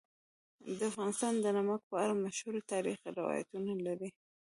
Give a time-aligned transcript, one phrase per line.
[0.89, 4.09] افغانستان د نمک په اړه مشهور تاریخی روایتونه لري.